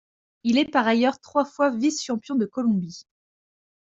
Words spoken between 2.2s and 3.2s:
de Colombie.